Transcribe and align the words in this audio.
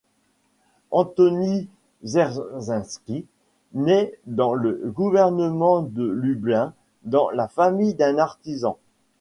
Antoni 0.89 1.67
Czerwiński 2.03 3.27
naît 3.73 4.17
dans 4.25 4.55
le 4.55 4.81
gouvernement 4.91 5.83
de 5.83 6.03
Lublin 6.03 6.73
dans 7.03 7.29
la 7.29 7.47
famille 7.47 7.93
d'un 7.93 8.17
artisan. 8.17 8.79